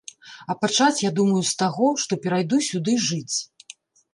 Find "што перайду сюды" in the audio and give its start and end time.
2.05-2.97